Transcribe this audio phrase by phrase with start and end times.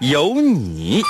[0.00, 1.02] 有你。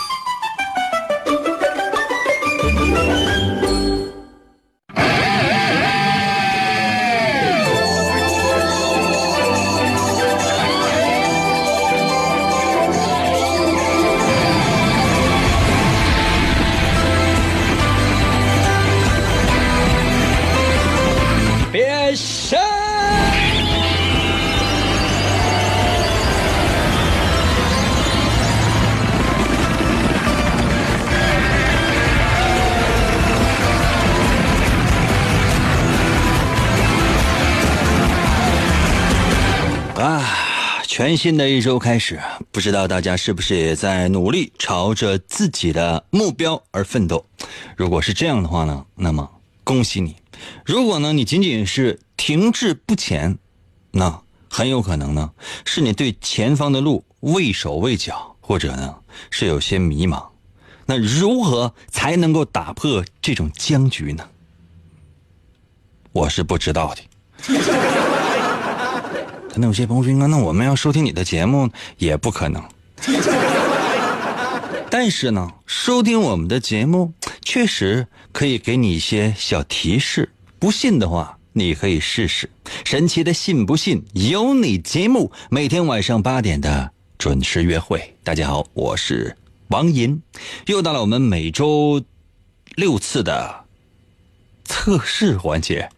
[40.99, 47.25] 全新的一周开始，不知道大家是不是也在努力朝着自己的目标而奋斗？
[47.77, 49.31] 如果是这样的话呢，那么
[49.63, 50.17] 恭喜你。
[50.65, 53.39] 如果呢，你仅仅是停滞不前，
[53.93, 55.31] 那很有可能呢，
[55.65, 58.97] 是你对前方的路畏手畏脚，或者呢
[59.31, 60.27] 是有些迷茫。
[60.85, 64.29] 那如何才能够打破这种僵局呢？
[66.11, 67.98] 我是不知道的。
[69.59, 72.63] 可能有些朋友说：“那我们要收听你的节目也不可能。
[74.89, 77.13] ”但是呢，收听我们的节目
[77.43, 80.31] 确实可以给你一些小提示。
[80.61, 82.49] 不信的话，你可以试试。
[82.85, 88.15] 神奇的信不信由你节目，每天晚上八点的准时约会。
[88.23, 89.37] 大家好，我是
[89.71, 90.23] 王银，
[90.67, 92.01] 又到了我们每周
[92.77, 93.65] 六次的
[94.65, 95.91] 测试环节。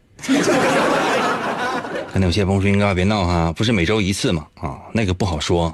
[2.13, 4.49] 可能有些朋友说：“应该别闹哈，不是每周一次吗？
[4.57, 5.73] 啊，那个不好说。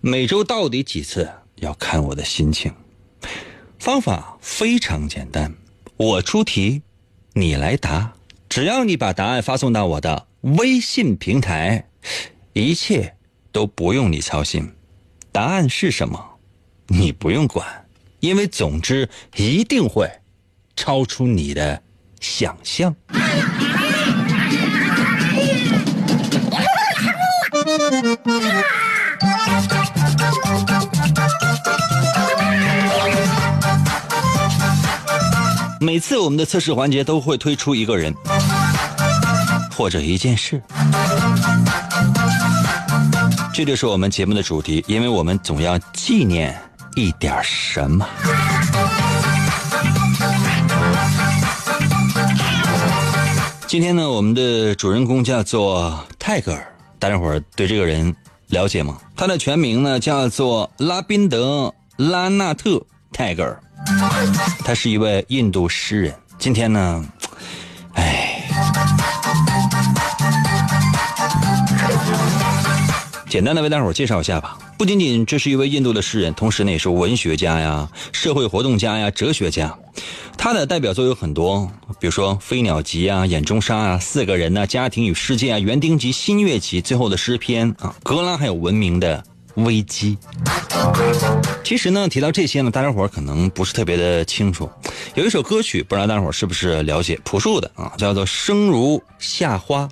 [0.00, 2.74] 每周到底几次，要看我的心情。
[3.78, 5.54] 方法非常简单，
[5.96, 6.82] 我出题，
[7.34, 8.12] 你来答。
[8.48, 11.88] 只要你把答案发送到我的微信平台，
[12.52, 13.14] 一切
[13.52, 14.68] 都不用你操心。
[15.30, 16.38] 答案是什么，
[16.88, 17.86] 你不用管，
[18.18, 20.10] 因为总之一定会
[20.74, 21.80] 超出你的
[22.18, 22.92] 想象。”
[35.90, 38.14] 每次我们的测试环节都会推出一个人
[39.76, 40.62] 或者一件事，
[43.52, 46.56] 这就是我们节目的主题，因为我们总要纪念
[46.94, 48.06] 一点什么。
[53.66, 58.14] 今天呢，我们的主人公叫做泰戈尔，大家伙儿对这个人
[58.46, 58.96] 了解吗？
[59.16, 61.74] 他的全名呢叫做拉宾德·
[62.08, 62.70] 拉纳特·
[63.12, 63.60] 泰戈尔。
[64.64, 66.14] 他是一位印度诗人。
[66.38, 67.04] 今天呢，
[67.94, 68.48] 哎，
[73.28, 74.58] 简单的为大伙介绍一下吧。
[74.78, 79.76] 不仅仅这是一位印度的诗人，同时呢也是文学家呀、社会活动家呀、哲学家。
[80.38, 89.22] 他的代表作有很多，比如说《飞鸟集》啊、《眼中沙》啊、《四个人》呐、《家庭与世界》啊、《园丁集》、《新月集》、最后的诗篇啊、格拉还有文明的
[89.56, 90.16] 危机。
[91.70, 94.68] 其实呢，提到这些呢，大家伙可能不是特别的清楚。
[95.14, 97.16] 有一首歌曲，不知道大家伙是不是了解？
[97.22, 99.88] 朴树的啊，叫做《生如夏花》。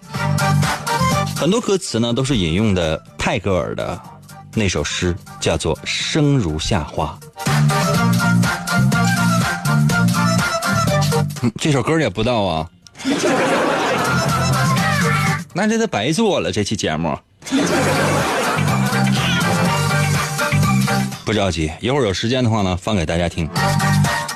[1.36, 3.96] 很多歌词呢都是引用的泰戈尔的
[4.54, 7.16] 那首诗，叫做《生如夏花》。
[11.42, 12.68] 嗯这首歌也不知道啊，
[15.54, 17.16] 那这都白做了这期节目。
[21.28, 23.46] 不着急，一会儿有时间的话呢，放给大家听。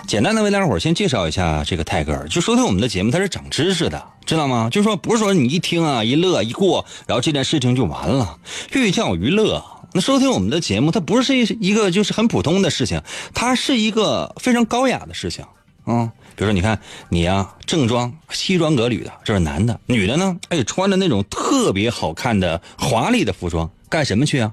[0.07, 2.29] 简单的为大家伙儿先介绍一下这个泰戈尔。
[2.29, 4.69] 就收听我们的节目，它是长知识的，知道吗？
[4.71, 8.37] 就说，不是说你一听啊、一乐、一过，然后这件事情就完了。
[8.75, 9.65] 寓教于乐。
[9.95, 13.01] 那收听我们的节目，它不是一一个就是很普通的事情，
[13.33, 15.47] 它是一个非常高雅的事情。
[15.87, 16.79] 嗯，比如说，你看
[17.09, 24.53] 你呀、正装西装革履的，这是男的；女的呢，哎，穿着那种特别好看的华丽的服装，干什么去啊？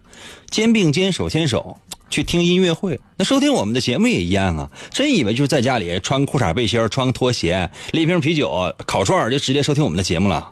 [0.50, 1.78] 肩并肩，手牵手。
[2.10, 4.70] 去听音乐会，那收听我们的节目也一样啊！
[4.92, 10.50] 真以为就是在家里穿裤衩背心、穿拖鞋、拎瓶啤酒、烤串就直接收听我们的节目了？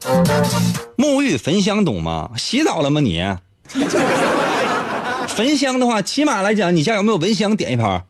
[0.97, 2.29] 沐浴焚香懂吗？
[2.37, 3.23] 洗澡了吗你？
[5.27, 7.55] 焚香的话，起码来讲，你家有没有蚊香？
[7.55, 8.03] 点一盘。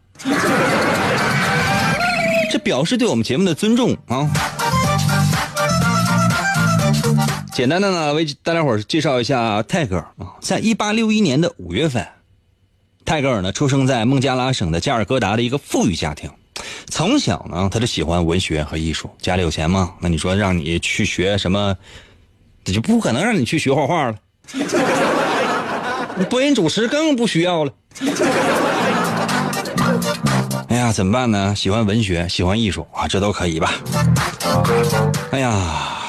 [2.51, 4.29] 这表示对我们节目的尊重啊。
[7.53, 12.07] 简单的呢，为大家伙介绍一下泰戈尔啊，在一八六一年的五月份，
[13.07, 16.29] 泰戈尔呢出生在孟加拉省的加尔各答的一个富裕家庭。
[16.87, 21.73] 从小呢，他就喜欢文学和艺术，家里有钱吗，那你说让你去学什么，
[22.65, 24.15] 这就不可能让你去学画画了。
[26.29, 27.71] 播音主持更不需要了。
[30.67, 31.55] 哎呀，怎么办呢？
[31.55, 33.73] 喜欢文学，喜欢艺术啊，这都可以吧？
[35.31, 35.53] 哎呀，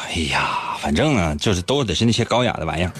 [0.09, 0.49] 哎呀，
[0.81, 2.91] 反正呢，就是都得是那些高雅的玩意儿。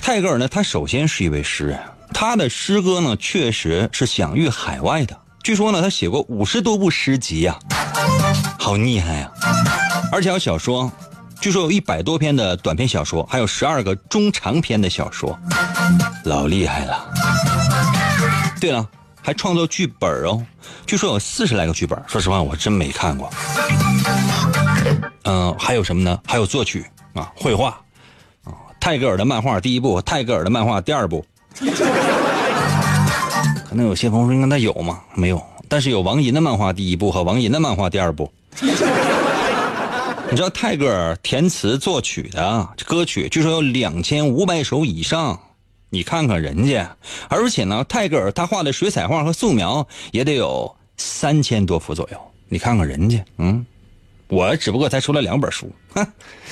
[0.00, 1.78] 泰戈尔呢，他首先是一位诗人，
[2.12, 5.18] 他的诗歌呢，确实是享誉海外的。
[5.42, 7.58] 据说呢，他写过五十多部诗集呀，
[8.58, 9.30] 好厉害呀！
[10.12, 10.90] 而且有小说，
[11.40, 15.38] 据说有一百多篇的短篇小说，还有十二个中长篇的小说，
[16.24, 17.12] 老厉害了。
[18.60, 18.88] 对了。
[19.24, 20.44] 还创作剧本哦，
[20.84, 21.96] 据说有四十来个剧本。
[22.08, 23.30] 说实话，我真没看过。
[25.22, 26.18] 嗯，还有什么呢？
[26.26, 26.84] 还有作曲
[27.14, 27.68] 啊，绘画
[28.42, 28.50] 啊，
[28.80, 31.24] 泰戈尔的漫画第一部，泰戈尔的漫画第二部。
[33.68, 35.00] 可能有些朋友说，应该他有吗？
[35.14, 38.30] 没有，但是有王寅的漫画第一部和王寅的漫画第二部。
[38.60, 45.38] 你知道泰戈尔填词作曲的这歌曲，据说有两千五百首以上。
[45.90, 46.96] 你看看人家，
[47.28, 52.18] 而且呢，泰戈尔他画的水彩画和素描也得有三千多幅左右。
[52.48, 53.66] 你看看人家，嗯，
[54.28, 56.06] 我只不过才出了两本书，哼。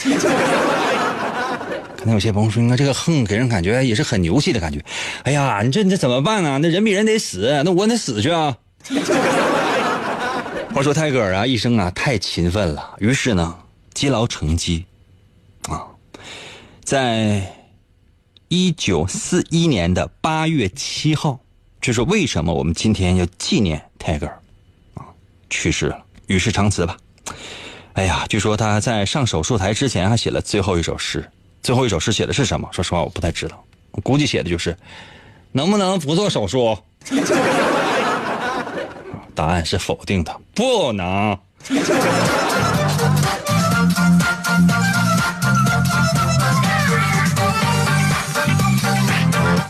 [2.00, 4.82] 可能有些朋友说，你看这个横给人感觉也是很牛气的感觉。
[5.22, 6.58] 哎呀，你这你这怎么办呢？
[6.58, 8.56] 那人比人得死，那我得死去啊。
[10.74, 13.54] 话说泰戈尔啊，一生啊太勤奋了，于是呢
[13.92, 14.84] 积劳成疾，
[15.68, 15.84] 啊，
[16.82, 17.56] 在。
[18.52, 21.38] 一九四一年的八月七号，
[21.80, 24.42] 这是为什么我们今天要纪念泰戈尔
[24.94, 25.06] 啊
[25.48, 25.96] 去世了？
[26.26, 26.96] 与世长辞吧。
[27.92, 31.24] 哎呀，据说他在上手术台之前还写了最后一首诗。
[31.62, 32.68] 最后一首诗写的是什么？
[32.72, 33.62] 说实话，我不太知道。
[33.92, 34.76] 我估计写的就是
[35.52, 36.76] 能不能不做手术。
[39.34, 41.38] 答案是否定的，不能。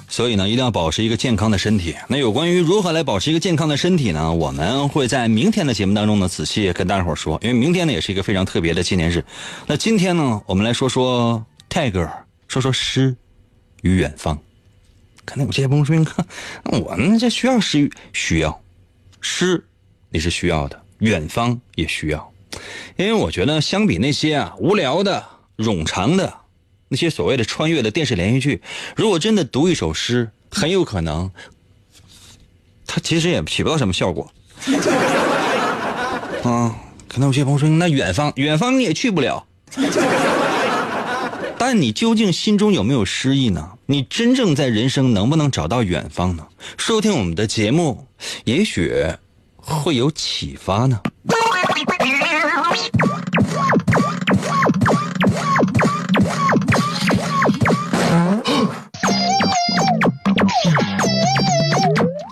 [0.09, 1.95] 所以呢，一定要保持一个健康的身体。
[2.09, 4.33] 那有关于如何来保持一个健康的身体呢？
[4.33, 7.39] 我们会在明天的节目当中呢，仔细跟大家伙说。
[7.43, 9.25] 因为明天呢，也是一个非常特别的纪念日。
[9.67, 13.17] 那今天呢，我们来说说泰戈尔，说说诗
[13.83, 14.39] 与远方。
[15.25, 16.27] 可能有些朋友说：“你看，
[16.65, 18.61] 我们这需要诗，需要
[19.21, 19.65] 诗，
[20.11, 22.33] 你是需要的，远方也需要。
[22.97, 25.25] 因为我觉得，相比那些啊无聊的、
[25.57, 26.39] 冗长的。”
[26.93, 28.61] 那些所谓的穿越的电视连续剧，
[28.97, 31.31] 如果真的读一首诗，很有可能，
[32.85, 34.29] 它其实也起不到什么效果。
[36.43, 36.75] 啊，
[37.07, 39.47] 可能有些朋友说，那远方，远方你也去不了。
[41.63, 43.73] 但你究竟心中有没有诗意呢？
[43.85, 46.47] 你真正在人生能不能找到远方呢？
[46.79, 48.07] 收听我们的节目，
[48.45, 48.91] 也许
[49.59, 50.99] 会有启发呢。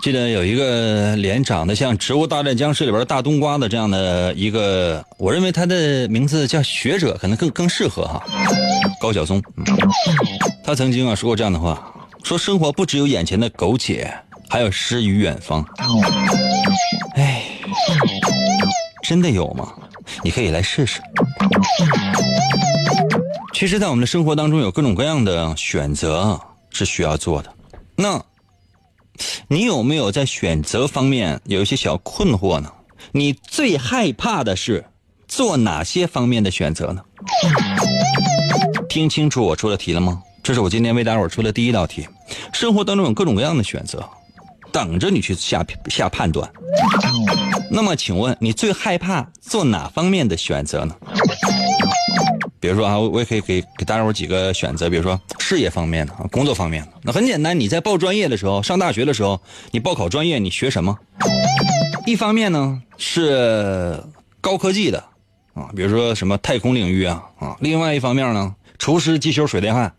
[0.01, 8.23] 记得有一个脸长得像《植物大战僵尸》里边大冬瓜的这样的一个，我认为他的名字叫学者，可能更更适合哈。
[9.01, 9.43] 高晓松，
[10.63, 11.93] 他曾经啊说过这样的话：
[12.23, 14.09] 说生活不只有眼前的苟且，
[14.47, 15.65] 还有诗与远方。
[17.15, 17.43] 哎，
[19.03, 19.73] 真的有吗？
[20.23, 21.01] 你可以来试试。
[23.53, 26.39] 其实，在我们的生活当中，有各种各样的选择
[26.71, 27.53] 是需要做的。
[27.97, 28.23] 那。
[29.47, 32.71] 你有没有在选择方面有一些小困惑呢？
[33.11, 34.85] 你最害怕的是
[35.27, 37.01] 做哪些方面的选择呢？
[38.87, 40.21] 听清楚我出的题了吗？
[40.41, 42.07] 这是我今天为大伙出的第一道题。
[42.53, 44.07] 生活当中有各种各样的选择，
[44.71, 46.49] 等着你去下下判断。
[47.69, 50.95] 那么，请问你最害怕做哪方面的选择呢？
[52.59, 56.91] 比如说啊，我也可以给给大家伙几个选择，比如说事业方面的啊，工作方面的。
[57.03, 59.39] 那很简单，你在报专业的时候，上大学的时候，
[59.71, 60.97] 你报考专业，你学什么？
[62.05, 64.03] 一方面呢是
[64.41, 65.03] 高科技的
[65.53, 67.55] 啊，比如说什么太空领域啊啊。
[67.61, 69.93] 另外一方面呢，厨师、机修、水电焊。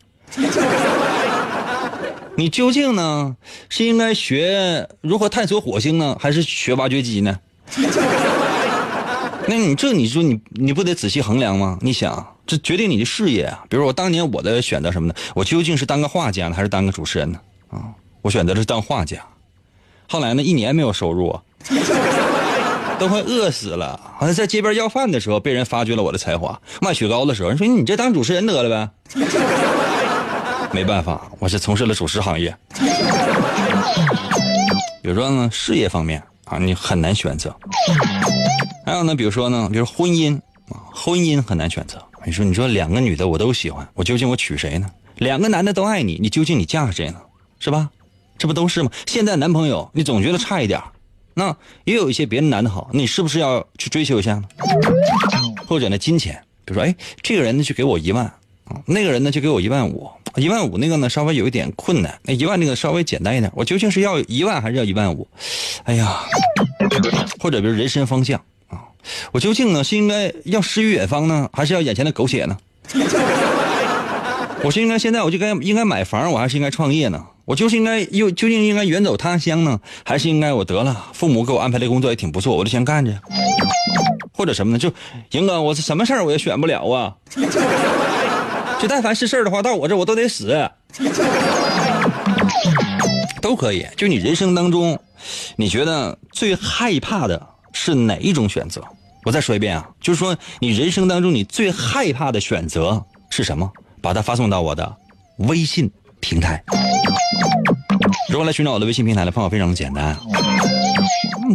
[2.36, 3.36] 你究竟呢
[3.68, 7.38] 是应该学如何探索火星呢，还是学挖掘机呢？
[9.48, 11.78] 那你这你说你你不得仔细衡量吗？
[11.80, 12.36] 你想。
[12.50, 13.62] 这决定你的事业啊！
[13.68, 15.14] 比如说我当年我的选择什么呢？
[15.36, 17.38] 我究竟是当个画家呢，还是当个主持人呢？
[17.70, 19.24] 啊，我选择的是当画家。
[20.08, 21.40] 后来呢，一年没有收入啊，
[22.98, 24.00] 都快饿死了。
[24.18, 26.60] 好像在街边要饭的时候，被人发掘了我的才华。
[26.80, 28.90] 卖雪糕的时候，人说你这当主持人得了呗。
[30.74, 32.52] 没办法，我是从事了主持行业。
[35.00, 37.54] 比如说呢，事业方面啊，你很难选择。
[38.84, 40.36] 还有呢，比如说呢，比如婚姻
[40.68, 42.04] 啊，婚姻很难选择。
[42.26, 44.90] 你说，你说两个女的我都喜欢，我究竟我娶谁呢？
[45.16, 47.16] 两个男的都爱你，你究竟你嫁谁呢？
[47.58, 47.90] 是吧？
[48.38, 48.90] 这不都是吗？
[49.06, 50.80] 现在男朋友你总觉得差一点
[51.34, 54.44] 那也有一些别的男的好，你是不是要去追求一下呢？
[55.66, 58.30] 或者呢，金钱，比如说，哎，这个人呢就给我一万，
[58.86, 65.26] 那个人呢就给我一万五，一万五那个呢稍微有一点困难，那一万那个稍微简单一点，我究竟是要一万还是要一万五？
[65.84, 66.20] 哎呀，
[67.38, 68.40] 或者比如人生方向。
[69.32, 72.56] 我究竟呢是应该要诗与远方呢，还是要眼前的苟且呢？
[74.62, 77.24] 我是应该现在我就该应该买房，我还是应该创业呢？
[77.46, 83.12] 我就是应该又究竟应该远走他乡呢，还是应该我得了父母给我安排的工作也挺不错，我就先干着？
[84.32, 84.78] 或者什么呢？
[84.78, 84.92] 就
[85.32, 87.14] 赢哥，我是什么事儿我也选不了啊！
[88.80, 90.70] 就但凡是事儿的话，到我这我都得死，
[93.42, 93.86] 都可以。
[93.96, 94.98] 就你人生当中，
[95.56, 97.48] 你觉得最害怕的？
[97.72, 98.82] 是哪一种选择？
[99.24, 103.70] 我再说一遍啊，就是说你人生当中你最害怕的选择是什么？
[104.00, 104.96] 把它发送到我的
[105.36, 106.62] 微信平台。
[108.30, 110.16] 如果来寻找我的微信平台的方法非常的简单。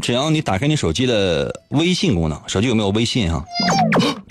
[0.02, 3.44] 只要你打开你手机的微信功能，手机有没有微信啊？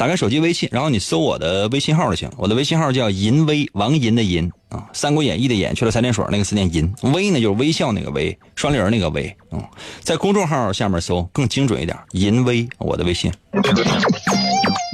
[0.04, 2.30] 打开手机微信，然后你搜我的微信号就行。
[2.36, 9.64] 我的微信号叫银威，王银的银啊，《三国演义》的演去了三点水那个字念银，微呢就是微笑那个微，双立人那个微嗯，
[10.02, 13.32] 在公众号下面搜更精准一点，银威我的微信。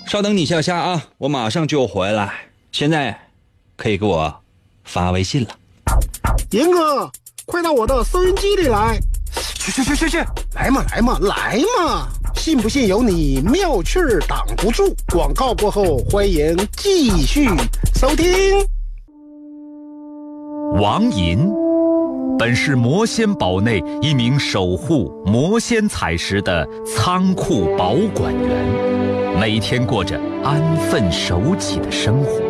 [0.07, 2.33] 稍等你一下下啊，我马上就回来。
[2.71, 3.19] 现在
[3.75, 4.33] 可以给我
[4.85, 5.49] 发微信了。
[6.53, 7.11] 银哥，
[7.47, 8.97] 快到我的收音机里来。
[9.55, 10.19] 去去去去去，
[10.55, 12.09] 来嘛来嘛来嘛！
[12.41, 14.97] 信不信由你，妙趣儿挡不住。
[15.13, 17.47] 广告过后，欢迎继续
[17.95, 18.27] 收听。
[20.81, 21.53] 王银，
[22.39, 32.50] 本是魔仙堡内一名守护魔仙彩石的仓库保管员，每天过着安分守己的生活。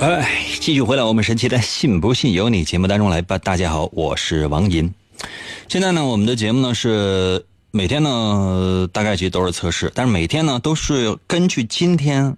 [0.00, 3.36] 哎，继续回来，我们神奇的“信不信由你”节目当中来吧。
[3.36, 4.94] 大家好，我是王银。
[5.68, 12.36] 现在呢，我们的节目呢是每天呢大概其实都是测试，但是每天呢都是根据今天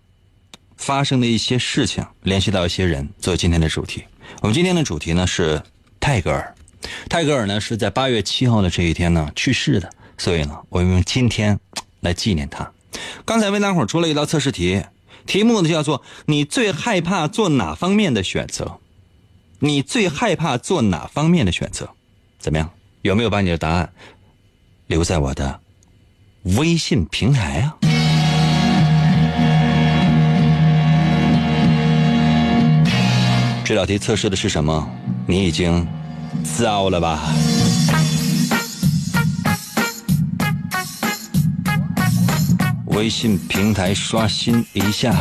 [0.78, 4.02] 发生的一些事情联系到一些人做今天的主题。
[4.40, 5.60] 我们今天的主题呢是
[6.00, 6.54] 泰戈尔。
[7.10, 11.60] 泰戈尔呢是在八月七号的这一天呢去世的，所以呢我们用今天
[12.00, 12.72] 来纪念他。
[13.26, 14.82] 刚才为大伙出了一道测试题。
[15.26, 18.78] 题目呢叫做“你最害怕做哪方面的选择？
[19.58, 21.88] 你最害怕做哪方面的选择？
[22.38, 22.70] 怎么样？
[23.02, 23.92] 有没有把你的答案
[24.86, 25.60] 留在我的
[26.42, 27.76] 微信平台啊？
[33.64, 34.90] 这道题测试的是什么？
[35.26, 35.86] 你已经
[36.58, 37.32] 糟了吧？
[42.90, 45.14] 微信平台刷新一下。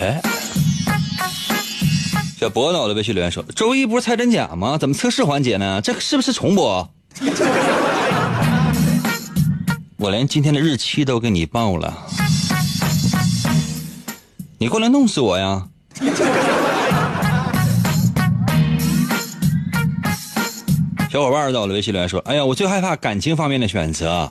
[0.00, 0.22] 哎，
[2.38, 4.78] 小博脑的微信留言说：“周一不是猜真假吗？
[4.78, 5.80] 怎么测试环节呢？
[5.80, 6.88] 这个是不是重播？”
[9.98, 12.06] 我连今天的日期都给你报了，
[14.58, 15.66] 你过来弄死我呀！
[21.10, 24.30] 小伙伴在我的微信留言说：“哎呀，我最害怕感情方面的选择。”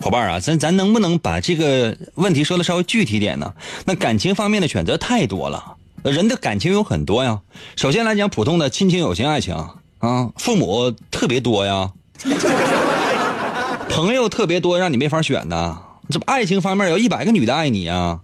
[0.00, 3.52] 伙伴啊，咱咱能不能把这个问题说的稍微具体点呢？
[3.84, 7.40] 那感情方面的选择太多了，人的感情有很多呀。
[7.76, 9.54] 首先来讲，普通的亲情、友情、爱情
[9.98, 11.90] 啊，父母特别多呀，
[13.90, 15.78] 朋友特别多，让你没法选呢。
[16.08, 18.18] 这不爱情方面有一百个女的爱你啊，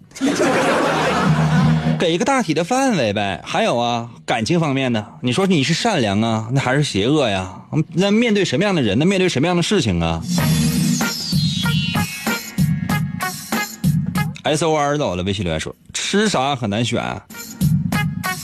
[1.97, 3.41] 给一个大体的范围呗。
[3.43, 7.61] 还有啊，感情方面呢，你说你是善良啊，那还是邪恶呀？
[7.93, 9.05] 那面对什么样的人呢？
[9.05, 10.21] 面对什么样的事情啊
[14.43, 17.21] ？S O R 到了，微信留言说吃啥很难选，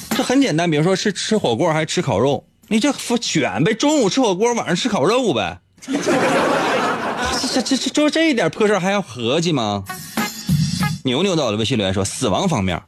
[0.10, 2.92] 这很简单，比如说是吃火锅还是吃烤肉，你就
[3.22, 5.60] 选呗，中午吃火锅，晚上吃烤肉呗，
[7.52, 9.84] 这这这就这一点破事还要合计吗？
[11.06, 12.82] 牛牛到了，微信留言说死亡方面，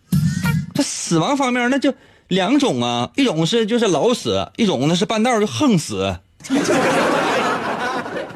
[0.76, 1.92] 这死亡方面那就
[2.28, 6.18] 两种啊，一种是就是老死，一种呢是半道就横死。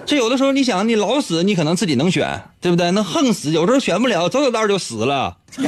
[0.05, 2.89] 这有的时候，你想，你老死，你可能自己能选，对不对？
[2.91, 5.37] 那横死，有时候选不了，走走道就死了。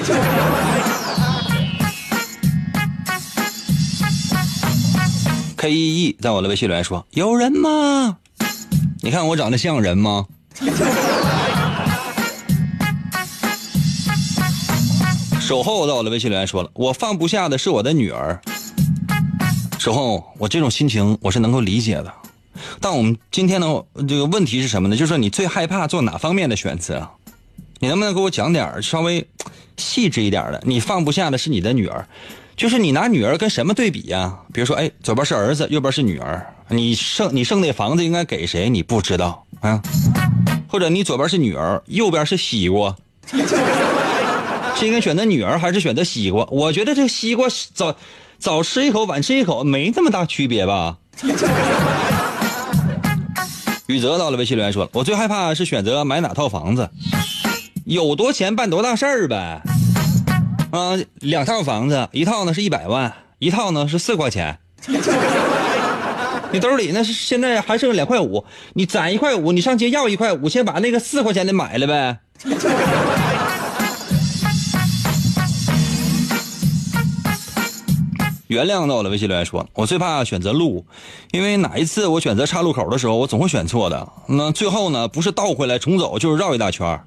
[5.58, 8.18] K E E 在我的微信里面说：“有人吗？
[9.04, 10.25] 你看我长得像人吗？”
[15.51, 18.39] 守候在我的微信里面说了：“我放不下的是我的女儿。”
[19.77, 22.13] 守候，我这种心情我是能够理解的。
[22.79, 24.96] 但我们今天的这个问题是什么呢？
[24.96, 27.05] 就是说你最害怕做哪方面的选择？
[27.79, 29.27] 你能不能给我讲点稍微
[29.75, 30.63] 细致一点的？
[30.65, 32.08] 你放不下的是你的女儿，
[32.55, 34.34] 就是你拿女儿跟什么对比呀？
[34.53, 38.70] 比如说，哎，左边是儿子，右边是女儿，你剩你剩那房子应该给谁？
[38.70, 39.81] 你不知道啊？
[40.70, 42.96] 或者你左边是女儿，右边是西瓜，
[44.75, 46.46] 是应该选择女儿还是选择西瓜？
[46.50, 47.96] 我觉得这西瓜早
[48.40, 50.98] 早吃一口晚吃一口没这么大区别吧？
[53.88, 56.90] 宇泽到了，微信留言说了：“我最害怕是选择买哪套房子，
[57.84, 59.62] 有多钱办多大事儿呗。
[60.72, 64.58] 啊，两套房子，一套呢是一百万，一套呢是四块钱。
[66.54, 72.20] 你兜里那是现在还剩两块五，你攒一块五，你上街要一块五，先把那个四块钱的买了呗。”
[78.51, 80.85] 原谅到了，微信留言说：“我最怕选择路，
[81.31, 84.05] 因为哪一次我选择岔路口的时候，我总会选错的。
[84.27, 87.01] 那最后呢，不是倒回来重走，就是绕一大圈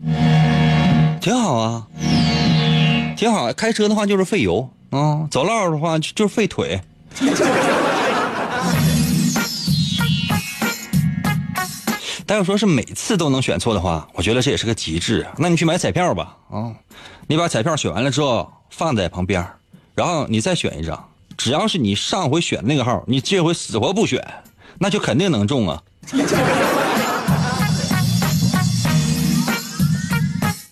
[1.21, 1.87] 挺好啊，
[3.15, 3.53] 挺好。
[3.53, 6.81] 开车的话就是费油啊，走道的话就是费腿。
[12.25, 15.27] 但要说是每次都能选错的话，我觉得这也是个极致。
[15.37, 16.73] 那你去买彩票吧，啊，
[17.27, 19.47] 你把彩票选完了之后放在旁边，
[19.95, 24.25] 然后你再选一张。”只要是你上回选那个号，你这回死活不选，
[24.79, 25.83] 那就肯定能中啊！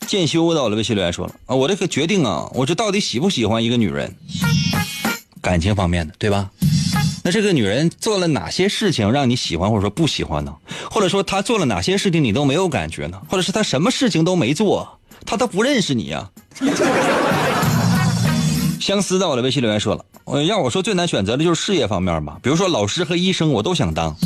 [0.06, 4.14] 剑修到了，微信留言说了啊，我这个决定啊，我这到底喜不喜欢一个女人？
[5.40, 6.50] 感情方面的，对吧？
[7.24, 10.54] 那这个女人做了哪些事情让你喜欢或者说不喜欢呢？
[10.90, 13.20] 或者说她做了哪些事情你都没有感觉呢？
[13.28, 16.30] 或者是她什么事情都没做，她都不认识你呀？
[18.82, 24.16] 相思在我的微信留言说了，我要我说最难选择的就是事业方面吧，比如说老师和医生，我都想当，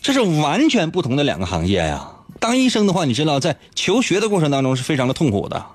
[0.00, 2.08] 这是完全不同的两个行业呀。
[2.38, 5.66] 当医生的话，你知道在求学的过程当中是非常的痛苦的，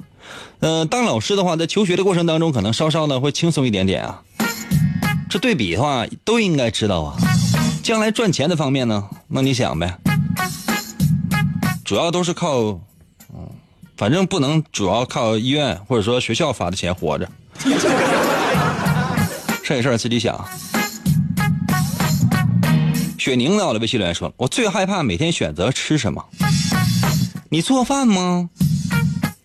[0.62, 4.22] 呃，当老师的话，在求学的过程当中可能稍稍的会轻松一点点啊。
[5.30, 7.18] 这对比的话都应该知道啊。
[7.84, 9.98] 将来赚钱的方面呢，那你想呗，
[11.84, 12.60] 主要都是靠，
[13.34, 13.50] 嗯，
[13.98, 17.30] 反正不能主要靠医院或者说学校发的钱活着。
[19.64, 20.48] 这事儿自己想。
[23.18, 26.24] 雪宁到了，微信留言说：“我最害怕每天选择吃什么。
[27.50, 28.50] 你做饭吗？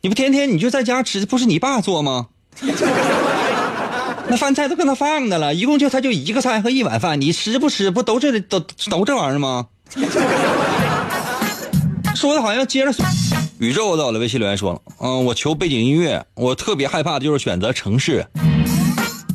[0.00, 2.28] 你不天天你就在家吃，不是你爸做吗？
[4.26, 7.90] 那饭菜都搁那放的了，一共就他就一个菜和一碗饭，你吃不吃？
[7.90, 9.66] 不都这都都这玩意儿吗？”
[12.14, 12.92] 说的好像接着
[13.64, 18.26] 宇宙到了，微信留言说了：“嗯，我求背景音乐，我特别害怕的就是选择城市。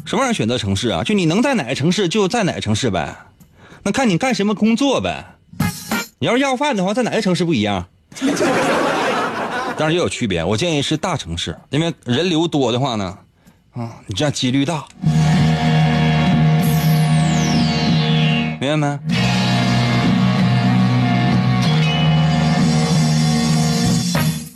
[0.06, 1.04] 什么玩意选择城市啊？
[1.04, 3.15] 就你能在哪个城市就在哪个城市呗。
[3.82, 5.26] 那看你干什么工作呗。
[6.20, 7.88] 你要是要饭的话，在哪个城市不一样？
[9.76, 10.44] 当然也有区别。
[10.44, 13.18] 我建议是大城市，因为人流多的话呢，
[13.72, 14.86] 啊，你这样几率大。
[18.62, 19.00] 明白没？”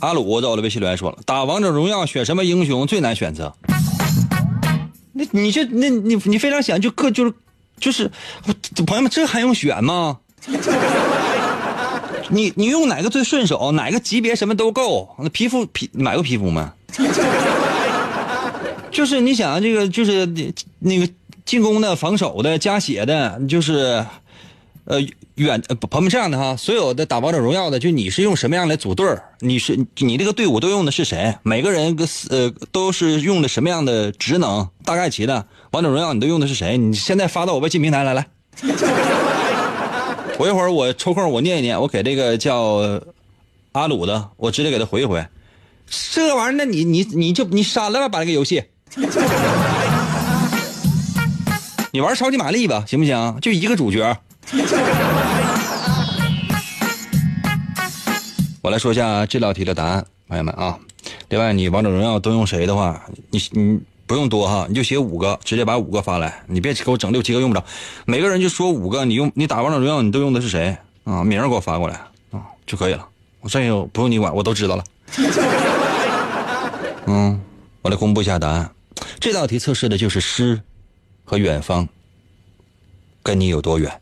[0.04, 3.54] 阿鲁在我的微信留言说了：“打王者荣耀选什么英雄最难选择？
[5.12, 7.32] 那你这那你你非常想就各就是
[7.80, 8.10] 就是，
[8.86, 10.18] 朋友们这还用选吗？
[12.28, 13.72] 你你用哪个最顺手？
[13.72, 15.08] 哪个级别什么都够？
[15.18, 16.74] 那皮肤皮买过皮肤吗？
[18.90, 20.26] 就是你想这个就是
[20.80, 21.08] 那个
[21.46, 24.04] 进攻的、防守的、加血的，就是
[24.84, 25.00] 呃
[25.36, 31.36] 远呃朋友们这样的哈，所有的打王者荣耀的，就你是用什么样来组队儿你是你这个队伍都用的是谁？
[31.42, 34.68] 每个人个呃都是用的什么样的职能？
[34.84, 36.78] 大概齐的王者荣耀你都用的是谁？
[36.78, 38.26] 你现在发到我微信平台来来。
[40.38, 43.00] 我一会儿我抽空我念一念，我给这个叫
[43.72, 45.26] 阿鲁的，我直接给他回一回。
[46.12, 48.62] 这玩意儿，那你你你就你删了吧，把这个游戏。
[51.92, 53.38] 你玩超级玛丽吧，行不行？
[53.40, 54.16] 就一个主角。
[58.62, 60.78] 我来说一下这道题的答案，朋友们啊。
[61.28, 67.64] 另外，你王者荣耀都用谁的话，你你不用多哈，你就写五个，直接把五个发来，你别给我整六七个用不着。
[68.06, 71.24] 每个人就说五个，你用你打王者荣耀你都用的是谁啊？
[71.24, 71.94] 名给我发过来
[72.30, 73.06] 啊就可以了。
[73.40, 74.84] 我这个不用你管，我都知道了。
[77.06, 77.38] 嗯，
[77.82, 78.70] 我来公布一下答案。
[79.20, 80.60] 这道题测试的就是诗
[81.24, 81.86] 和远方
[83.22, 84.00] 跟你有多远。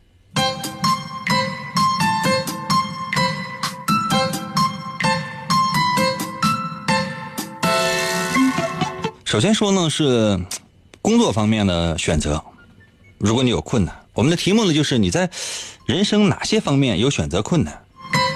[9.33, 10.39] 首先说呢是
[11.01, 12.39] 工作方面的选择，
[13.17, 15.27] 如果你有困难，我们的题目呢就是你在
[15.87, 17.83] 人生哪些方面有选择困难，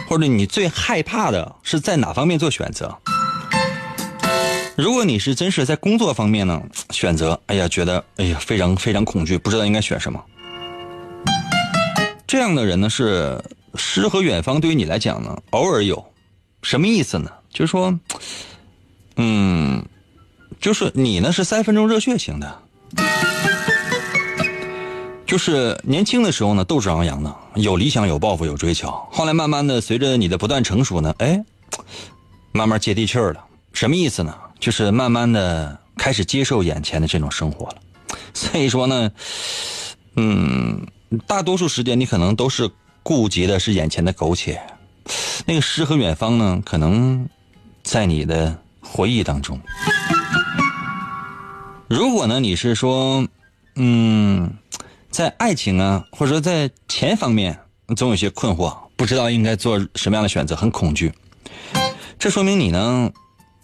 [0.10, 2.98] 或者你最害怕的是在哪方面做选择。
[4.76, 10.20] 如果你是真是在工作方面呢选择，哎呀觉得哎呀非常非常恐惧，不知道应该选什么，
[12.26, 13.40] 这样的人呢是
[13.76, 16.04] 诗和远方对于你来讲呢偶尔有，
[16.64, 17.30] 什么意思呢？
[17.52, 18.00] 就是说，
[19.18, 19.86] 嗯。
[20.60, 22.60] 就是你呢是三分钟热血型的，
[25.26, 28.90] 就是年轻的时候呢斗志昂扬的，有理想有抱负有追求。
[29.12, 31.44] 后来慢慢的随着你的不断成熟呢，哎，
[32.52, 33.46] 慢慢接地气儿了。
[33.74, 34.36] 什么意思呢？
[34.60, 37.76] 就是慢慢的开始接受眼前的这种生活了。
[38.34, 39.12] 所以说呢，
[40.16, 40.88] 嗯，
[41.28, 42.70] 大多数时间你可能都是
[43.04, 44.60] 顾及的是眼前的苟且，
[45.46, 47.30] 那个诗和远方呢，可能
[47.84, 49.60] 在你的回忆当中。
[51.88, 53.26] 如果呢，你是说，
[53.76, 54.54] 嗯，
[55.10, 57.58] 在爱情啊，或者说在钱方面，
[57.96, 61.14] 总有些困惑，不知道应该做什么样的选择，很恐惧。
[62.20, 63.10] 这说明你呢，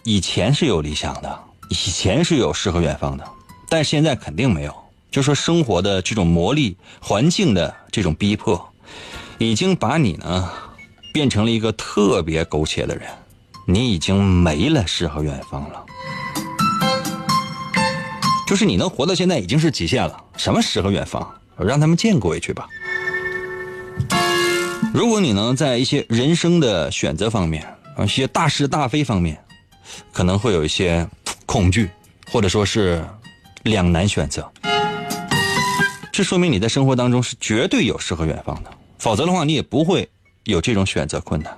[0.05, 1.38] 以前是有理想的，
[1.69, 3.27] 以前是有诗和远方的，
[3.67, 4.73] 但现在肯定没有。
[5.12, 8.73] 就说生活的这种磨砺，环境的这种逼迫，
[9.38, 10.49] 已经把你呢，
[11.12, 13.05] 变成了一个特别苟且的人，
[13.67, 15.86] 你已经没了诗和远方了。
[18.53, 22.67] 就是你能活到现在已经是极限了，什么诗和远方，让他们见过去吧。
[24.93, 27.63] 如果你能在一些人生的选择方面，
[27.97, 29.43] 啊，一些大是大非方面，
[30.11, 31.09] 可能会有一些
[31.47, 31.89] 恐惧，
[32.31, 33.03] 或者说是
[33.63, 34.47] 两难选择，
[36.11, 40.07] 这说明你在生活当中是绝对有诗和远方的，否则的话你也不会
[40.43, 41.57] 有这种选择困难。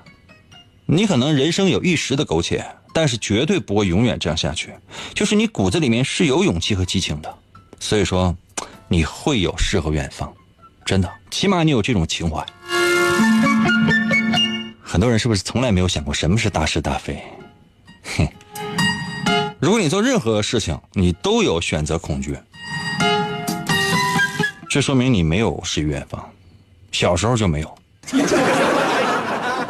[0.86, 2.66] 你可能人生有一时的苟且。
[2.98, 4.74] 但是绝对不会永远这样下去，
[5.14, 7.38] 就是你骨子里面是有勇气和激情的，
[7.78, 8.34] 所以说
[8.88, 10.34] 你会有诗和远方，
[10.86, 12.42] 真的，起码你有这种情怀。
[14.82, 17.22] 很多人是不是从来没有想过什么是大是大非？
[18.16, 18.26] 哼，
[19.60, 22.38] 如果你做任何事情你都有选择恐惧，
[24.70, 26.24] 这说明你没有诗与远方，
[26.94, 27.78] 小时候就没有。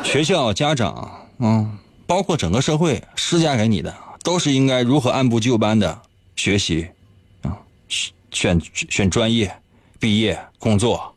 [0.03, 1.75] 学校、家长，嗯。
[2.07, 6.01] 包括整个社会施加给你的，都是应该如何按部就班的
[6.35, 6.87] 学习，
[7.41, 7.57] 啊，
[8.31, 9.51] 选选专业，
[9.99, 11.13] 毕业工作，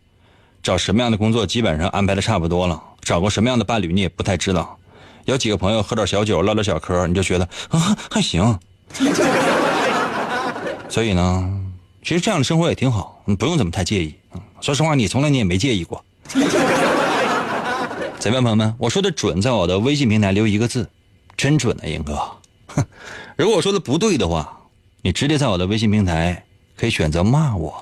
[0.63, 4.79] 找什么样的工作基本上安排的差不多了，找个什么样的伴侣你也不太知道，
[5.27, 8.59] 有几个朋友喝点小酒唠点小嗑，你就觉得啊还行，
[10.89, 11.61] 所以呢，
[12.03, 14.15] 其实这样的生活也挺好，你不用怎么太介意。
[14.61, 16.03] 说实话，你从来你也没介意过。
[18.19, 18.75] 怎么样，朋友们？
[18.79, 20.89] 我说的准，在我的微信平台留一个字，
[21.37, 22.19] 真准啊，英哥。
[23.37, 24.59] 如果我说的不对的话，
[25.03, 26.45] 你直接在我的微信平台
[26.77, 27.73] 可以选择骂我。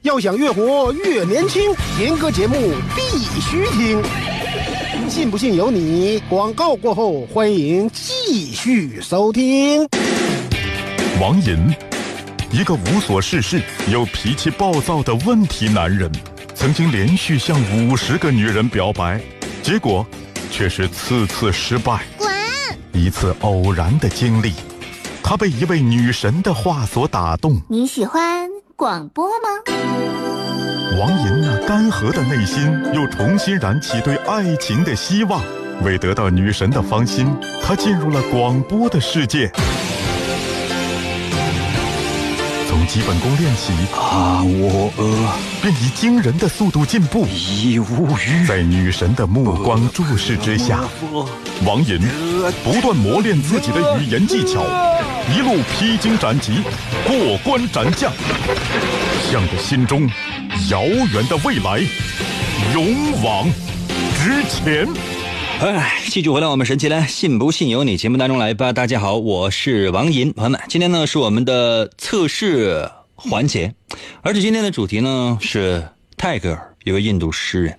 [0.00, 2.56] 要想越活越年轻，严哥节目
[2.96, 4.02] 必须听。
[5.10, 6.22] 信不信由你。
[6.28, 9.86] 广告过后，欢迎继续收听。
[11.20, 11.70] 王银，
[12.50, 16.10] 一个无所事事又脾气暴躁的问题男人，
[16.54, 19.20] 曾经连续向五十个女人表白。
[19.62, 20.04] 结果，
[20.50, 22.02] 却是次次失败。
[22.18, 22.28] 滚！
[22.92, 24.52] 一次偶然的经历，
[25.22, 27.60] 他被一位女神的话所打动。
[27.68, 29.72] 你喜欢广播吗？
[30.98, 35.42] 王莹那干涸的内心又重新燃起对爱情的希望。
[35.84, 37.26] 为得到女神的芳心，
[37.62, 39.50] 他进入了广播的世界。
[42.86, 47.26] 基本功练习，啊，我呃便以惊人的速度进步。
[47.26, 48.46] 已无语。
[48.46, 50.80] 在女神的目光注视之下，
[51.64, 51.98] 王银
[52.64, 54.62] 不断磨练自己的语言技巧，
[55.34, 56.60] 一路披荆斩棘，
[57.06, 58.12] 过关斩将，
[59.30, 60.08] 向着心中
[60.68, 61.80] 遥远的未来
[62.74, 63.48] 勇往
[64.18, 65.21] 直前。
[65.62, 68.72] 哎，继续回来我们神奇的“信不信由你”节目当中来吧。
[68.72, 73.72] 大家好，我是王银，朋友们，今天呢是我们的测试环节，
[74.22, 77.78] 而且今天的主题呢是泰戈尔，一位印度诗人，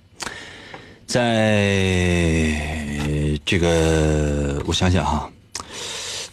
[1.05, 1.27] 在
[3.43, 5.29] 这个我想想哈，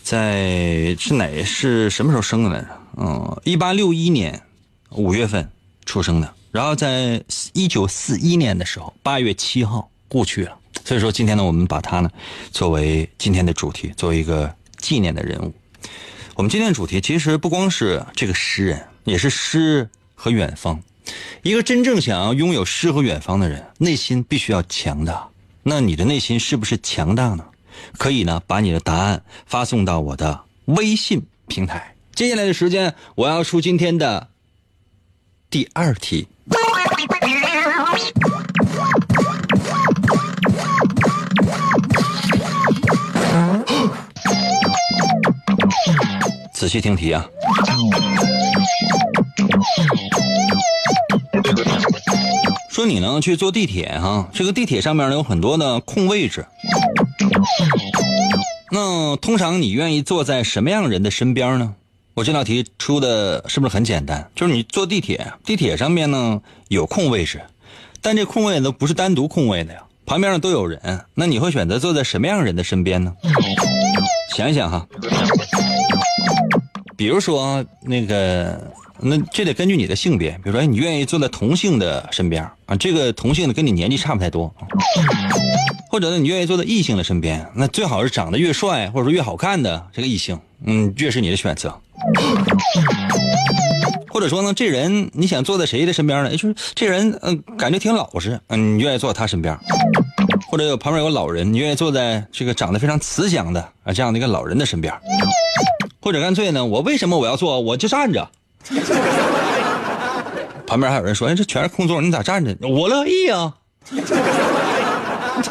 [0.05, 2.69] 在是哪是什么时候生的来着？
[2.99, 4.41] 嗯，一八六一年
[4.91, 5.51] 五月份
[5.85, 7.21] 出生的，然后在
[7.55, 10.57] 一九四一年的时候八月七号故去了。
[10.85, 12.11] 所以说，今天呢，我们把它呢
[12.51, 15.55] 作为今天的主题，作为一个纪念的人物。
[16.35, 20.81] 我们今天的主题其实不光是这个诗人，也是诗和远方。
[21.43, 25.29] 一个真正想要拥有诗和远方的人，内心必须要强大。
[25.63, 27.45] 那你的内心是不是强大呢？
[27.99, 31.95] 可以呢，把你的答案发送到我的微信平台。
[32.15, 34.29] 接下来的时间，我要出今天的
[35.51, 36.27] 第二题。
[46.61, 47.27] 仔细听题啊！
[52.71, 56.45] 说你呢去坐地铁哈，这个地铁上面呢有很多的空位置。
[58.71, 61.75] 那通常你愿意坐在什么样人的身边呢？
[62.13, 64.31] 我这道题出的是不是很简单？
[64.35, 67.41] 就是你坐地铁，地铁上面呢有空位置，
[68.03, 71.07] 但这空位都不是单独空位的呀，旁边呢都有人。
[71.15, 73.15] 那你会选择坐在什么样人的身边呢？
[74.37, 74.87] 想一想哈。
[77.01, 78.61] 比如说那个，
[79.01, 80.33] 那这得根据你的性别。
[80.45, 84.55] 比如说，你愿意坐在同性的身边啊，这个同性的跟你年纪差不太多。
[85.89, 91.75] 或者呢，你愿意坐在异性的身边，那最好是长得越帅或者说越好看的这个异性，嗯，越是你的选择。
[94.11, 96.31] 或者说呢，这人你想坐在谁的身边呢？
[96.33, 99.59] 就是这人，嗯，感觉挺老实，嗯，你愿意坐在他身边。
[100.51, 104.93] 或者有旁边有老人，你愿意坐在这个长得非常慈祥的啊这样的一个老人的身边。
[106.11, 107.61] 或者干脆呢，我为什么我要坐？
[107.61, 108.29] 我就站着。
[110.67, 113.55] 旁边还有人说：“哎，这全是空座，你咋站着？”我乐意啊。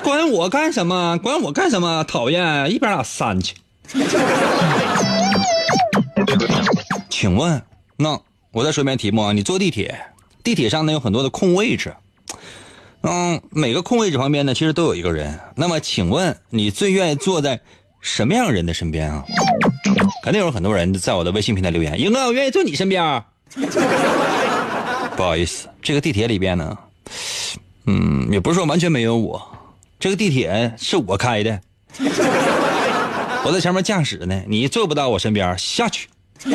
[0.03, 1.17] 管我干什么？
[1.23, 2.03] 管我干什么？
[2.03, 2.69] 讨厌！
[2.69, 3.55] 一边拉散去。
[7.09, 7.63] 请问，
[7.95, 8.19] 那
[8.51, 9.97] 我再说一遍题目啊，你坐地铁，
[10.43, 11.95] 地铁上呢有很多的空位置，
[13.03, 15.39] 嗯，每个空位置旁边呢其实都有一个人。
[15.55, 17.61] 那么，请问你最愿意坐在
[18.01, 19.23] 什么样人的身边啊？
[20.23, 23.23] 肯定有很多人在我的微信平台留言，英哥，我愿意坐你身边。
[25.15, 26.77] 不好意思，这个地铁里边呢，
[27.85, 29.41] 嗯，也不是说完全没有我，
[29.99, 31.59] 这个地铁是我开的，
[33.43, 36.07] 我在前面驾驶呢，你坐不到我身边，下去。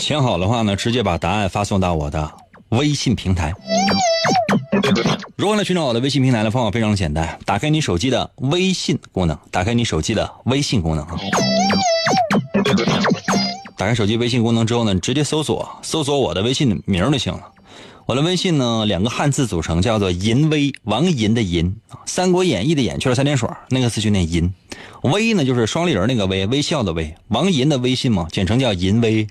[0.00, 2.32] 想好的话呢，直接把答案发送到我的
[2.68, 3.52] 微信平台。
[5.36, 11.16] 如何来寻找我的微信平台的方法非常的简单，打开你手机的微信功能，打开你手机的微信功能啊。
[13.76, 17.40] 打开手机微信功能之后呢，你直接搜索搜索我的微信名就行了。
[18.06, 24.54] 我的微信呢，两个汉字组成，叫做“淫威”，王淫的淫，《三国演义》的演去了三点水，那个字就念淫。
[25.02, 27.12] 威呢，就是双立人那个威，微笑的威。
[27.28, 29.26] 王淫的微信嘛，简称叫淫威。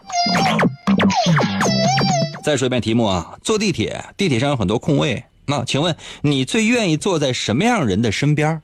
[2.43, 5.23] 再说一遍题目啊，坐地铁，地铁上有很多空位。
[5.47, 8.61] 那请问你最愿意坐在什么样人的身边？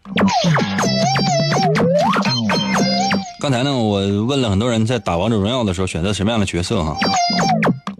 [3.40, 6.96] 刚才呢，我问了很多人在打王者荣耀的时候选择什么样的角色哈。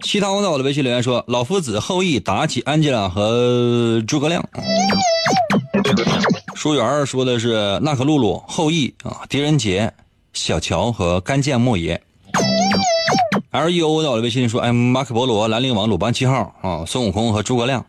[0.04, 4.44] 西涛在我的微信留言说：“老夫子后羿妲己安吉拉和诸葛亮。”
[6.54, 9.92] 舒媛说的是娜可露露后羿啊，狄仁杰、
[10.32, 12.00] 小乔和干将莫邪。
[13.50, 17.84] L E O 在我的微信说：“哎，马可波罗、兰陵王、鲁班七号啊，孙悟空和诸葛亮。”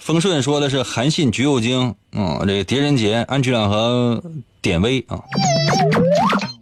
[0.00, 4.22] 丰顺说的是韩信、橘右京，嗯，这个狄仁杰、安琪拉和
[4.62, 5.22] 典韦啊。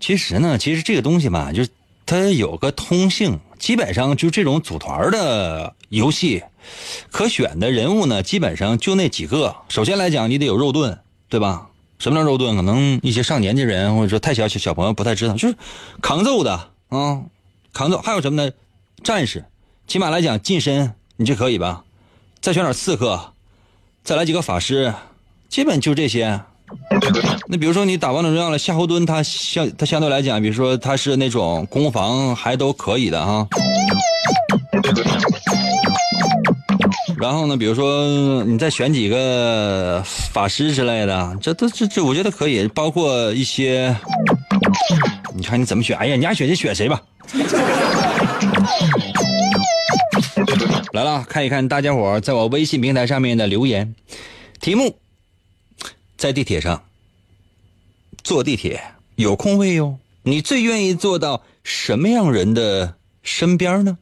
[0.01, 1.71] 其实呢，其实这个东西吧，就是
[2.05, 6.43] 它有个通性，基本上就这种组团的游戏，
[7.13, 9.55] 可选的人物呢，基本上就那几个。
[9.69, 10.99] 首先来讲，你得有肉盾，
[11.29, 11.69] 对吧？
[12.01, 12.57] 什么叫肉盾？
[12.57, 15.55] 可能一些上年纪人或者说太小小小朋友不太知道，就是
[16.03, 16.53] 扛揍的
[16.89, 17.23] 啊，
[17.73, 17.99] 扛揍。
[17.99, 18.53] 还有什么呢？
[19.05, 19.45] 战士，
[19.87, 21.85] 起码来讲近身你这可以吧？
[22.41, 23.21] 再选点刺客。
[24.05, 24.95] 再来几个法师，
[25.49, 26.41] 基本就这些。
[27.47, 33.47] 那比如说你打王者荣耀了，夏侯惇他相他相对来讲，比如说他是那种攻防还都可以的哈。
[37.17, 43.95] 然后呢，比如说你再选几个法师之类的，这都这这我觉得可以，包括一些，
[45.35, 45.99] 你看你怎么选？
[45.99, 47.03] 哎呀，你爱选就选谁吧。
[50.99, 53.95] 来了，看一看大家伙在我微信平台上面的留言，
[54.61, 54.97] 题目：
[56.17, 56.83] 在地铁上
[58.25, 58.83] 坐地铁
[59.15, 63.97] 有空位哟，你最愿意坐到什么样人的身边呢？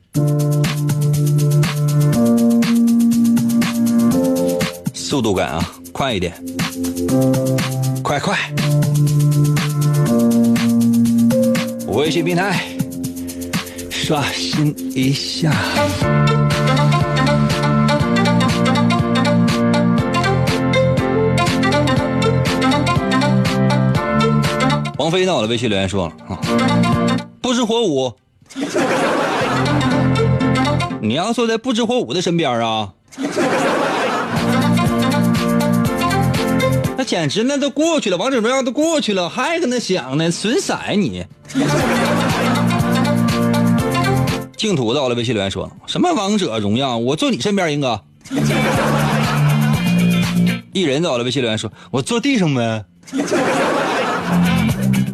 [4.94, 6.32] 速度感啊，快一点，
[8.02, 8.38] 快快！
[11.88, 12.66] 微信平台
[13.90, 15.52] 刷新一下。
[24.98, 26.38] 王菲在我的，微信留言说了啊，
[27.42, 28.12] 不知火舞，
[31.02, 32.92] 你要坐在不知火舞的身边啊。
[36.96, 41.26] 那简直那都过去了，王者荣耀都过去了，还搁那想呢，损色你！
[44.56, 48.00] 净土到了，微信留言说什么王者荣耀，我坐你身边，英哥。
[50.72, 52.82] 一人到了，微信留言说，我坐地上呗。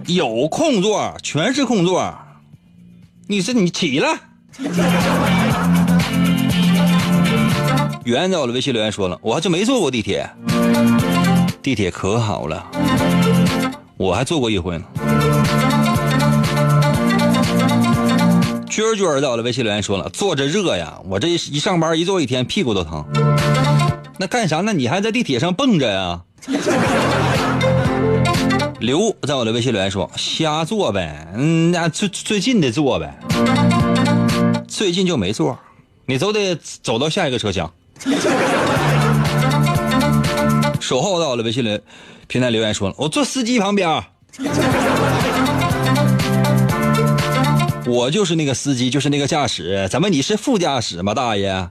[0.07, 2.13] 有空座，全是空座。
[3.29, 4.19] 你是你起来。
[8.05, 10.29] 圆到了，微信留言说了，我还就没坐过地铁。
[11.63, 12.67] 地铁可好了，
[13.97, 14.85] 我还坐过一回呢。
[18.69, 23.05] 娟娟在我的，微信留言说了，坐着热呀，我这一上班一坐一天，屁股都疼。
[24.19, 24.61] 那干啥？
[24.61, 26.21] 那你还在地铁上蹦着呀？
[28.83, 33.17] 刘在我的微信留言说，瞎坐呗，嗯，那最最近的坐呗，
[34.67, 35.57] 最近就没坐，
[36.05, 37.73] 你都得走到下一个车厢。
[40.81, 41.81] 守候到了微信里
[42.27, 44.03] 平台留言说了，我坐司机旁边，
[47.87, 51.69] 我就是那个司机，就是那个驾驶，怎么你是副驾驶吗，大爷？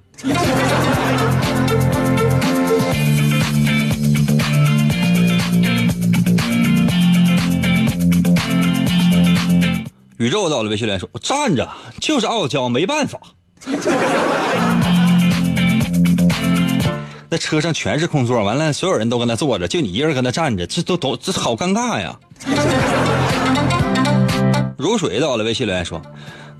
[10.21, 11.67] 宇宙到了微信留言说，我站着
[11.99, 13.19] 就是傲娇，没办法。
[17.27, 22.15] 那车上全是空座，完了所有人都搁那坐着，就你一个人搁那站着，这都都这好尴尬呀！
[24.77, 25.99] 如水到了微信留言说：“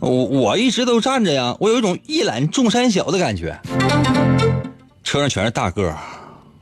[0.02, 3.62] 我我一直都站着呀，我有一种一览众山小的感觉。”
[5.06, 5.96] 车上全是大个，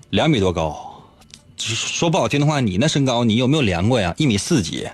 [0.09, 1.01] 两米多高，
[1.55, 4.13] 说不好听的话，你那身高你有没有量过呀？
[4.17, 4.85] 一米四几？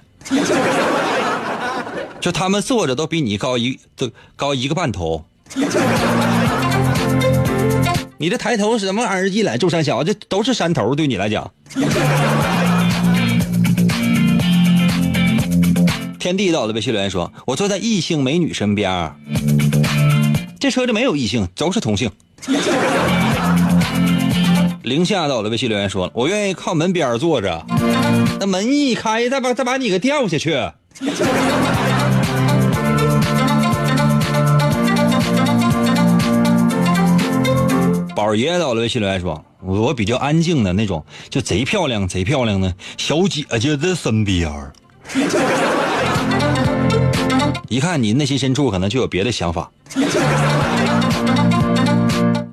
[2.26, 5.24] 就他们坐着都比你高一都高一个半头。
[8.18, 9.30] 你这抬头什么玩意儿？
[9.30, 11.52] 一览众山小，这都是山头，对你来讲。
[16.18, 19.14] 天地到了，微信留言说：“我坐在异性美女身边，
[20.60, 22.10] 这车里没有异性，都是同性。
[24.82, 27.64] ”零下到了，微信留言说：“我愿意靠门边坐着，
[28.40, 30.60] 那门一开，再把再把你给掉下去。”
[38.16, 44.50] 宝爷到了，微信留言说：“我比较安静的那种，就贼漂亮、贼漂亮的小姐姐的身边
[47.68, 49.70] 一看你内心深处可能就有别的想法。”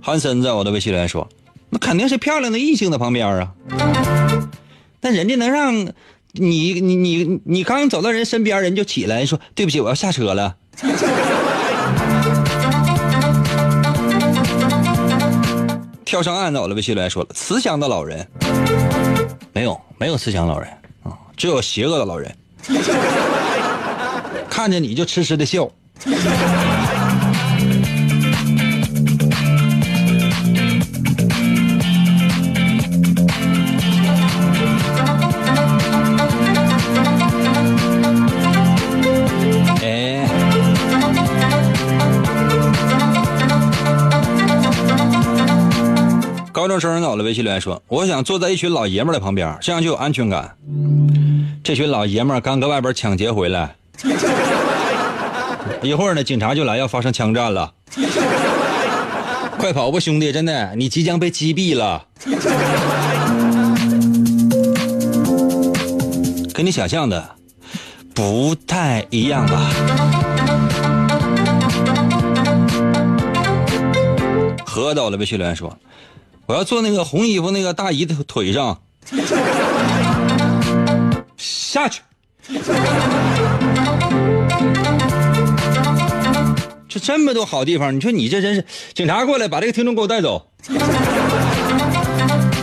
[0.02, 1.28] 汉森在我的微信留言说
[1.70, 3.52] ：“那肯定是漂亮的异性的旁边啊，
[5.00, 5.72] 但人家能让
[6.32, 10.56] 你你你你刚走到人身边，人就起来说对不起，我要下车了。”
[16.12, 18.28] 跳上岸的，我的微信里还说了：“慈祥的老人，
[19.54, 20.68] 没有，没有慈祥老人
[21.04, 22.36] 啊，只有邪恶的老人，
[24.50, 25.66] 看见你就痴痴的笑。”
[46.72, 50.56] 高中生到了，微信留言说：“我想坐在一群老爷们的旁边，这样就有安全感。”
[51.62, 53.76] 这群老爷们刚搁外边抢劫回来，
[55.82, 57.74] 一会儿呢，警察就来，要发生枪战了。
[59.58, 60.32] 快跑吧，兄弟！
[60.32, 62.06] 真的，你即将被击毙了。
[66.54, 67.36] 跟你想象的
[68.14, 69.70] 不太一样吧？
[74.64, 75.76] 喝到了，微信留言说
[76.52, 78.82] ：“我要坐那个红衣服那个大姨的腿上
[81.38, 82.02] 下去。”
[86.86, 90.46] 这这么多好地方，你说你这真是警察过来把这个听众给我带走。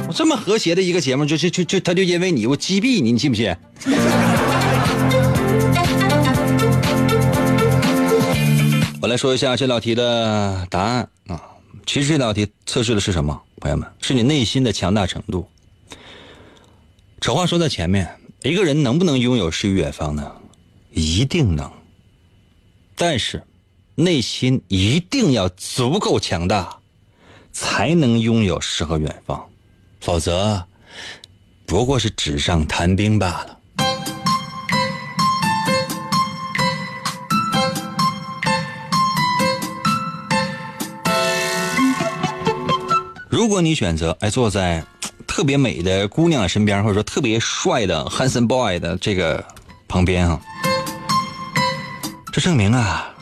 [0.08, 3.56] 我这么和谐的一个节目，就就就就他就因为你我击毙你，你信不信？
[9.02, 11.42] 我来说一下这道题的答案啊。
[11.92, 13.42] 其实这道题测试的是什么？
[13.60, 15.50] 朋友们，是你内心的强大程度。
[17.20, 18.08] 丑话说在前面，
[18.44, 20.32] 一个人能不能拥有诗与远方呢？
[20.92, 21.68] 一定能。
[22.96, 23.44] 但是，
[23.96, 26.78] 内心一定要足够强大，
[27.52, 29.50] 才能拥有诗和远方。
[30.00, 30.64] 否则，
[31.66, 33.59] 不过是纸上谈兵罢了。
[43.40, 44.84] 如果你选择哎坐在
[45.26, 49.42] 特别美的姑娘身边，或者说特别帅的 handsome boy 的这个
[49.88, 50.42] 旁边啊，
[52.34, 53.16] 这证明啊，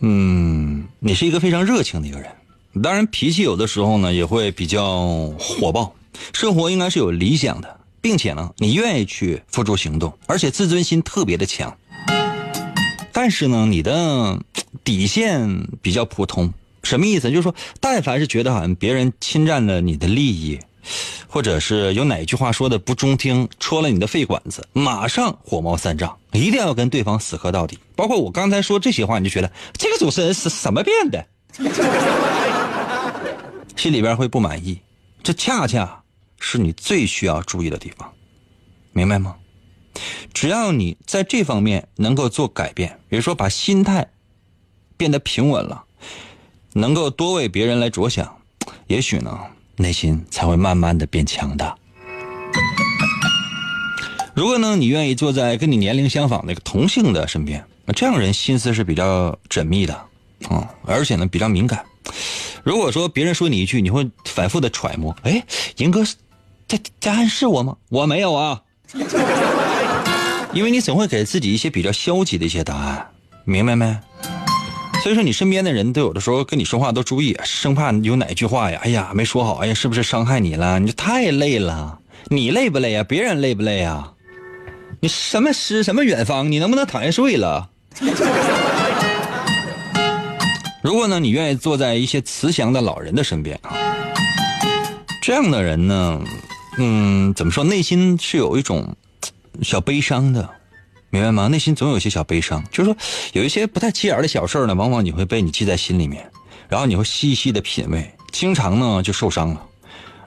[0.00, 2.28] 嗯，你是一个非常热情的一个人。
[2.82, 5.94] 当然，脾气有的时候呢也会比较火爆。
[6.32, 11.72] 生活应该是有理想的，并且呢，你愿意去付诸行动，而且自尊心特别的强。
[13.12, 14.36] 但是呢，你的
[14.82, 16.52] 底线比较普通。
[16.82, 17.30] 什么意思？
[17.30, 20.58] 就是说，但凡是觉得好像别人侵占了你的利益，
[21.28, 27.78] 或者是有哪一句话说的不中听，戳了你的肺管子，马上火冒三丈，一定要跟对方死磕到底。
[27.94, 31.26] 包括我刚才说这些话，你就觉得这个主持人是什么变的？
[33.76, 34.80] 心里边会不满意。
[35.22, 36.02] 这恰恰
[36.38, 38.10] 是你最需要注意的地方，
[38.92, 39.36] 明白吗？
[40.32, 44.08] 只要你在这方面能够做改变，比如说把心态
[44.96, 45.84] 变得平稳了。
[46.72, 48.36] 能够多为别人来着想，
[48.86, 49.38] 也许呢，
[49.76, 51.76] 内心才会慢慢的变强大。
[54.34, 59.94] 如果呢，你愿意坐在跟你年龄相仿的一个同性的身边，那这样人心思是比较缜密的，
[60.48, 61.84] 啊，而且呢比较敏感。
[62.62, 65.42] 如果说别人说你一句，你会反复的揣摩，哎，
[65.76, 66.04] 银哥
[66.68, 67.76] 在在暗示我吗？
[67.88, 68.62] 我没有啊，
[70.54, 73.10] 因为你总会给自己一些比较消极的一些答案，
[73.44, 73.98] 明白没？
[75.02, 80.78] 所以说，你身边的人都有的时候跟你说话都注意，生怕有哪句话呀，哎呀没说好，哎呀是不是伤害你了？
[80.78, 81.98] 你就太累了，
[82.28, 83.02] 你累不累呀？
[83.02, 84.12] 别人累不累呀？
[85.00, 86.52] 你什么诗什么远方？
[86.52, 87.70] 你能不能躺下睡了？
[90.82, 93.72] 如果呢，你愿意坐在一些慈祥的老人的身边啊，
[95.22, 96.20] 这样的人呢，
[96.76, 97.64] 嗯，怎么说？
[97.64, 98.94] 内心是有一种
[99.62, 100.59] 小悲伤的。
[101.10, 101.48] 明白吗？
[101.48, 102.96] 内心总有些小悲伤，就是说，
[103.32, 106.30] 有一些不太起眼的小事呢，往往你会被你记在心里面，
[106.68, 109.60] 然后你会细细的品味，经常呢就受伤了，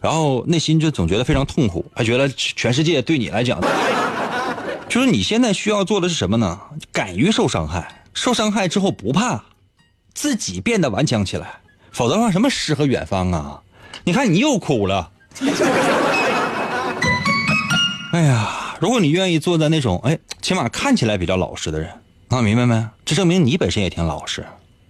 [0.01, 3.61] 然后内心就总觉得非常痛苦，还觉得全世界对你来讲，
[4.89, 6.59] 就是你现在需要做的是什么呢？
[6.91, 9.41] 敢于受伤害，受伤害之后不怕，
[10.13, 11.61] 自己变得顽强起来，
[11.93, 13.61] 否则的话，什么诗和远方啊？
[14.03, 15.09] 你看你又哭了，
[18.11, 18.59] 哎呀。
[18.83, 21.89] 如果你愿意坐在那种哎，起码看起来比较老实的人，
[22.27, 22.85] 啊，明白没？
[23.05, 24.45] 这证明你本身也挺老实，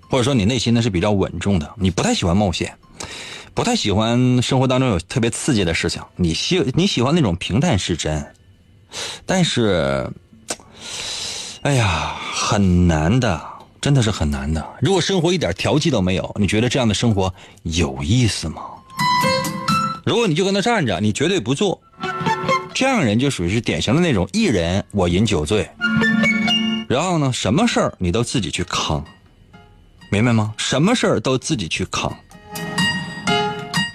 [0.09, 1.75] 或者说你内心呢是比较稳重的。
[1.77, 2.75] 你不太喜欢冒险，
[3.53, 6.01] 不太喜欢生活当中有特别刺激的事情。
[6.15, 8.25] 你喜你喜欢那种平淡是真，
[9.27, 10.09] 但是，
[11.61, 13.39] 哎呀，很难的，
[13.79, 14.67] 真的是很难的。
[14.81, 17.31] 如果生活一点调剂都没有，你觉得这样的生活
[17.61, 18.63] 有意思吗？
[20.03, 21.79] 如果你就跟他站着，你绝对不做。
[22.73, 25.69] 这样人就属于是典型的那种一人我饮酒醉，
[26.87, 29.05] 然后呢，什么事儿你都自己去扛，
[30.09, 30.53] 明白吗？
[30.57, 32.11] 什么事儿都自己去扛，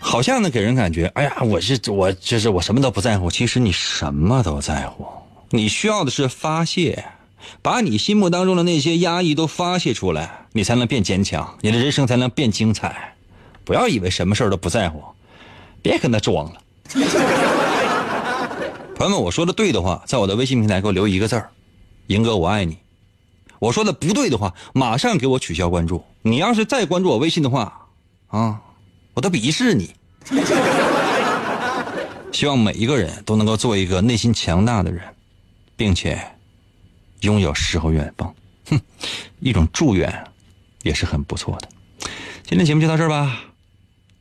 [0.01, 3.29] 好像呢给人感觉，哎呀，我是我就是我什么都不在乎。
[3.29, 5.07] 其实你什么都在乎，
[5.51, 7.05] 你需要的是发泄，
[7.61, 13.15] 把你心目当中的那些压抑都发泄出来，你才能变坚强，你的人生才能变精彩。
[13.65, 15.03] 不要以为什么事儿都不在乎，
[15.83, 16.63] 别跟他装了。
[18.99, 21.53] 朋友们，我说的对的话，在我的微信平台给我留一个字儿
[22.09, 22.77] ，“赢哥我爱你”。
[23.61, 26.05] 我说的不对的话，马上给我取消关注。
[26.23, 27.87] 你要是再关注我微信的话，
[28.27, 28.61] 啊，
[29.15, 29.95] 我都鄙视你。
[32.33, 35.01] 希望每一个人都能够做一个内心强大的人，
[35.77, 36.21] 并且
[37.21, 38.35] 拥有诗和远方。
[38.67, 38.81] 哼，
[39.39, 40.13] 一种祝愿
[40.83, 41.69] 也是很不错的。
[42.43, 43.45] 今天节目就到这儿吧，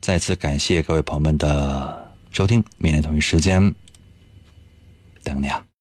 [0.00, 3.74] 再次感谢各位朋友们的收听，明天同一时间。
[5.28, 5.67] 等你啊。